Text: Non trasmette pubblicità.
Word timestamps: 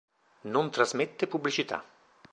Non 0.49 0.71
trasmette 0.71 1.27
pubblicità. 1.27 1.85